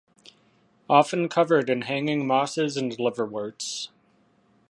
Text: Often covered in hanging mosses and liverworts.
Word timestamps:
Often 0.89 1.29
covered 1.29 1.69
in 1.69 1.83
hanging 1.83 2.25
mosses 2.25 2.75
and 2.75 2.97
liverworts. 2.97 3.89